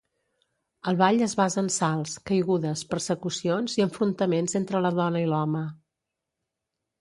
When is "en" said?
1.63-1.67